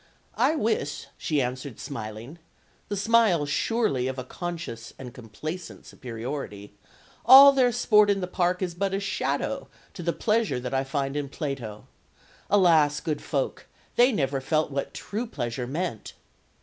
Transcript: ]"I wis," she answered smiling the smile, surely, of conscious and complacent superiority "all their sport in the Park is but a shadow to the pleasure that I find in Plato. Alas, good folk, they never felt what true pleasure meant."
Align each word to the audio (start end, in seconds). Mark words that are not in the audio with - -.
]"I 0.49 0.55
wis," 0.55 1.05
she 1.15 1.43
answered 1.43 1.79
smiling 1.79 2.39
the 2.89 2.97
smile, 2.97 3.45
surely, 3.45 4.07
of 4.07 4.27
conscious 4.29 4.93
and 4.97 5.13
complacent 5.13 5.85
superiority 5.85 6.73
"all 7.23 7.51
their 7.51 7.71
sport 7.71 8.09
in 8.09 8.19
the 8.19 8.25
Park 8.25 8.63
is 8.63 8.73
but 8.73 8.95
a 8.95 8.99
shadow 8.99 9.67
to 9.93 10.01
the 10.01 10.11
pleasure 10.11 10.59
that 10.59 10.73
I 10.73 10.83
find 10.83 11.15
in 11.15 11.29
Plato. 11.29 11.85
Alas, 12.49 12.99
good 12.99 13.21
folk, 13.21 13.67
they 13.95 14.11
never 14.11 14.41
felt 14.41 14.71
what 14.71 14.95
true 14.95 15.27
pleasure 15.27 15.67
meant." 15.67 16.13